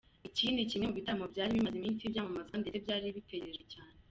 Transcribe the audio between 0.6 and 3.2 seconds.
kimwe mu bitaramo byari bimaze iminsi byamamazwa ndetse byari